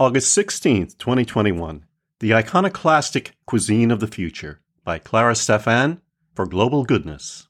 August 0.00 0.38
16th, 0.38 0.96
2021. 0.98 1.84
The 2.20 2.32
Iconoclastic 2.32 3.34
Cuisine 3.46 3.90
of 3.90 3.98
the 3.98 4.06
Future 4.06 4.60
by 4.84 5.00
Clara 5.00 5.34
Stephan 5.34 6.00
for 6.36 6.46
Global 6.46 6.84
Goodness. 6.84 7.48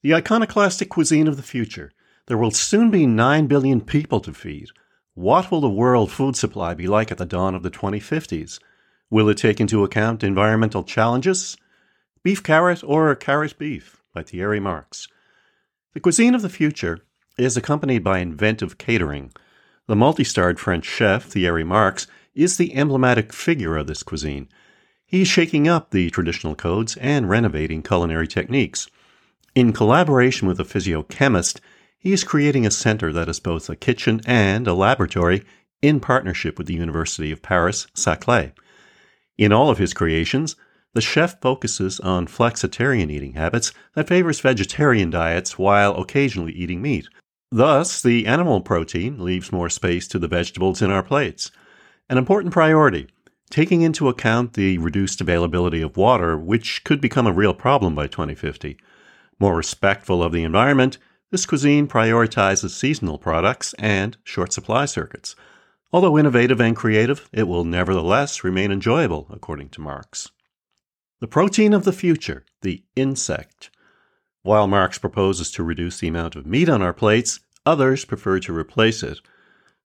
The 0.00 0.14
iconoclastic 0.14 0.88
cuisine 0.88 1.28
of 1.28 1.36
the 1.36 1.42
future. 1.42 1.92
There 2.24 2.38
will 2.38 2.52
soon 2.52 2.90
be 2.90 3.06
9 3.06 3.48
billion 3.48 3.82
people 3.82 4.18
to 4.20 4.32
feed. 4.32 4.68
What 5.12 5.50
will 5.50 5.60
the 5.60 5.68
world 5.68 6.10
food 6.10 6.36
supply 6.36 6.72
be 6.72 6.86
like 6.86 7.12
at 7.12 7.18
the 7.18 7.26
dawn 7.26 7.54
of 7.54 7.62
the 7.62 7.70
2050s? 7.70 8.58
Will 9.10 9.28
it 9.28 9.36
take 9.36 9.60
into 9.60 9.84
account 9.84 10.24
environmental 10.24 10.84
challenges? 10.84 11.58
Beef 12.22 12.42
carrot 12.42 12.82
or 12.82 13.14
carrot 13.14 13.58
beef 13.58 14.02
by 14.14 14.22
Thierry 14.22 14.58
Marx. 14.58 15.06
The 15.92 16.00
cuisine 16.00 16.34
of 16.34 16.40
the 16.40 16.48
future 16.48 17.00
is 17.36 17.58
accompanied 17.58 18.02
by 18.02 18.20
inventive 18.20 18.78
catering 18.78 19.32
the 19.88 19.96
multi 19.96 20.22
starred 20.22 20.60
French 20.60 20.84
chef, 20.84 21.24
Thierry 21.24 21.64
Marx, 21.64 22.06
is 22.34 22.58
the 22.58 22.74
emblematic 22.76 23.32
figure 23.32 23.76
of 23.76 23.86
this 23.86 24.02
cuisine. 24.02 24.46
He's 25.06 25.26
shaking 25.26 25.66
up 25.66 25.90
the 25.90 26.10
traditional 26.10 26.54
codes 26.54 26.98
and 26.98 27.28
renovating 27.28 27.82
culinary 27.82 28.28
techniques. 28.28 28.88
In 29.54 29.72
collaboration 29.72 30.46
with 30.46 30.60
a 30.60 30.64
physiochemist, 30.64 31.60
he 31.98 32.12
is 32.12 32.22
creating 32.22 32.66
a 32.66 32.70
center 32.70 33.14
that 33.14 33.30
is 33.30 33.40
both 33.40 33.70
a 33.70 33.76
kitchen 33.76 34.20
and 34.26 34.68
a 34.68 34.74
laboratory 34.74 35.42
in 35.80 36.00
partnership 36.00 36.58
with 36.58 36.66
the 36.66 36.74
University 36.74 37.32
of 37.32 37.40
Paris 37.40 37.86
Saclay. 37.94 38.52
In 39.38 39.52
all 39.52 39.70
of 39.70 39.78
his 39.78 39.94
creations, 39.94 40.54
the 40.92 41.00
chef 41.00 41.40
focuses 41.40 41.98
on 42.00 42.26
flexitarian 42.26 43.10
eating 43.10 43.32
habits 43.32 43.72
that 43.94 44.08
favors 44.08 44.40
vegetarian 44.40 45.08
diets 45.08 45.58
while 45.58 45.96
occasionally 45.96 46.52
eating 46.52 46.82
meat, 46.82 47.08
Thus, 47.50 48.02
the 48.02 48.26
animal 48.26 48.60
protein 48.60 49.24
leaves 49.24 49.52
more 49.52 49.70
space 49.70 50.06
to 50.08 50.18
the 50.18 50.28
vegetables 50.28 50.82
in 50.82 50.90
our 50.90 51.02
plates. 51.02 51.50
An 52.10 52.18
important 52.18 52.52
priority, 52.52 53.08
taking 53.50 53.80
into 53.80 54.08
account 54.08 54.52
the 54.52 54.76
reduced 54.78 55.20
availability 55.20 55.80
of 55.80 55.96
water, 55.96 56.36
which 56.36 56.84
could 56.84 57.00
become 57.00 57.26
a 57.26 57.32
real 57.32 57.54
problem 57.54 57.94
by 57.94 58.06
2050. 58.06 58.76
More 59.40 59.56
respectful 59.56 60.22
of 60.22 60.32
the 60.32 60.42
environment, 60.42 60.98
this 61.30 61.46
cuisine 61.46 61.88
prioritizes 61.88 62.70
seasonal 62.70 63.18
products 63.18 63.74
and 63.78 64.16
short 64.24 64.52
supply 64.52 64.84
circuits. 64.84 65.34
Although 65.90 66.18
innovative 66.18 66.60
and 66.60 66.76
creative, 66.76 67.30
it 67.32 67.48
will 67.48 67.64
nevertheless 67.64 68.44
remain 68.44 68.70
enjoyable, 68.70 69.26
according 69.30 69.70
to 69.70 69.80
Marx. 69.80 70.30
The 71.20 71.26
protein 71.26 71.72
of 71.72 71.84
the 71.84 71.92
future, 71.92 72.44
the 72.60 72.84
insect. 72.94 73.70
While 74.48 74.66
Marx 74.66 74.96
proposes 74.96 75.50
to 75.50 75.62
reduce 75.62 75.98
the 75.98 76.08
amount 76.08 76.34
of 76.34 76.46
meat 76.46 76.70
on 76.70 76.80
our 76.80 76.94
plates, 76.94 77.40
others 77.66 78.06
prefer 78.06 78.40
to 78.40 78.56
replace 78.56 79.02
it. 79.02 79.20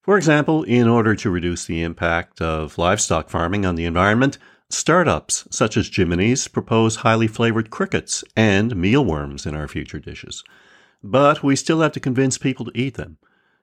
For 0.02 0.16
example, 0.16 0.64
in 0.64 0.88
order 0.88 1.18
to 1.18 1.30
reduce 1.30 1.66
the 1.66 1.84
impact 1.84 2.42
of 2.42 2.78
livestock 2.78 3.30
farming 3.30 3.66
on 3.66 3.76
the 3.76 3.84
environment, 3.84 4.38
startups 4.70 5.46
such 5.52 5.76
as 5.76 5.90
Jimini's 5.90 6.48
propose 6.48 6.96
highly 6.96 7.28
flavored 7.28 7.72
crickets 7.72 8.24
and 8.38 8.74
mealworms 8.74 9.46
in 9.46 9.54
our 9.54 9.68
future 9.68 10.00
dishes. 10.00 10.46
But 11.04 11.44
we 11.44 11.58
still 11.58 11.82
have 11.82 11.92
to 11.92 12.00
convince 12.00 12.38
people 12.38 12.64
to 12.64 12.72
eat 12.74 12.94
them. 12.94 13.18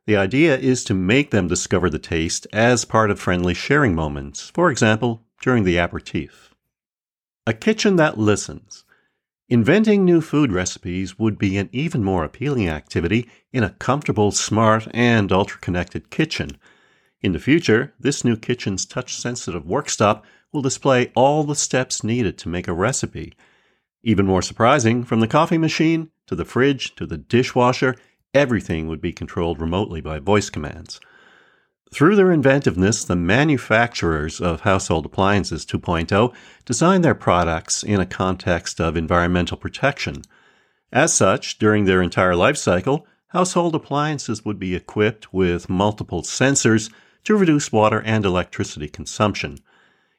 The 0.05 0.19
idea 0.19 0.55
is 0.59 0.85
to 0.85 0.93
make 0.93 1.31
them 1.31 1.49
discover 1.49 1.89
the 1.89 1.99
taste 1.99 2.47
as 2.53 2.85
part 2.85 3.11
of 3.11 3.19
friendly 3.19 3.55
sharing 3.55 3.95
moments, 3.95 4.51
for 4.51 4.71
example, 4.71 5.25
during 5.41 5.65
the 5.65 5.79
aperitif. 5.79 6.55
A 7.47 7.55
kitchen 7.55 7.97
that 7.97 8.19
listens. 8.19 8.85
Inventing 9.51 10.05
new 10.05 10.21
food 10.21 10.53
recipes 10.53 11.19
would 11.19 11.37
be 11.37 11.59
an 11.59 11.69
even 11.73 12.05
more 12.05 12.23
appealing 12.23 12.69
activity 12.69 13.29
in 13.53 13.65
a 13.65 13.71
comfortable, 13.71 14.31
smart, 14.31 14.87
and 14.95 15.33
ultra 15.33 15.59
connected 15.59 16.09
kitchen. 16.09 16.57
In 17.21 17.33
the 17.33 17.41
future, 17.41 17.93
this 17.99 18.23
new 18.23 18.37
kitchen's 18.37 18.87
touch 18.87 19.17
sensitive 19.17 19.65
workstop 19.65 20.23
will 20.53 20.63
display 20.63 21.11
all 21.17 21.43
the 21.43 21.57
steps 21.57 22.05
needed 22.05 22.39
to 22.39 22.49
make 22.49 22.69
a 22.69 22.73
recipe. 22.73 23.33
Even 24.05 24.25
more 24.25 24.41
surprising, 24.41 25.03
from 25.03 25.19
the 25.19 25.27
coffee 25.27 25.59
machine 25.59 26.13
to 26.29 26.37
the 26.37 26.45
fridge 26.45 26.95
to 26.95 27.05
the 27.05 27.19
dishwasher, 27.19 27.97
everything 28.33 28.87
would 28.87 29.01
be 29.01 29.13
controlled 29.13 29.61
remotely 29.61 30.01
by 30.01 30.21
voice 30.21 30.49
commands. 30.49 31.01
Through 31.93 32.15
their 32.15 32.31
inventiveness, 32.31 33.05
the 33.05 33.17
manufacturers 33.17 34.41
of 34.41 34.61
Household 34.61 35.07
Appliances 35.07 35.67
2.0 35.67 36.33
designed 36.65 37.05
their 37.05 37.17
products 37.17 37.83
in 37.83 38.01
a 38.01 38.07
context 38.07 38.81
of 38.81 38.97
environmental 38.97 39.57
protection. 39.57 40.23
As 40.93 41.13
such, 41.13 41.59
during 41.59 41.85
their 41.85 42.01
entire 42.01 42.37
life 42.37 42.57
cycle, 42.57 43.07
household 43.29 43.75
appliances 43.75 44.45
would 44.45 44.59
be 44.59 44.77
equipped 44.77 45.35
with 45.35 45.69
multiple 45.69 46.23
sensors 46.23 46.93
to 47.25 47.37
reduce 47.37 47.73
water 47.73 48.01
and 48.03 48.25
electricity 48.25 48.89
consumption. 48.89 49.59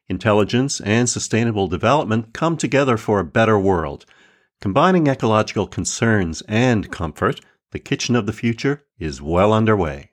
Intelligence 0.09 0.81
and 0.81 1.09
sustainable 1.09 1.69
development 1.69 2.33
come 2.33 2.57
together 2.57 2.97
for 2.97 3.19
a 3.19 3.25
better 3.25 3.57
world. 3.57 4.05
Combining 4.59 5.07
ecological 5.07 5.67
concerns 5.67 6.43
and 6.49 6.91
comfort, 6.91 7.39
the 7.71 7.79
kitchen 7.79 8.17
of 8.17 8.25
the 8.25 8.33
future 8.33 8.83
is 8.99 9.21
well 9.21 9.53
underway. 9.53 10.10